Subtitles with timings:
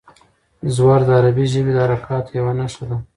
[0.75, 2.97] زور د عربي ژبې د حرکاتو یوه نښه ده.